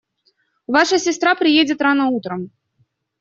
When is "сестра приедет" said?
0.97-1.79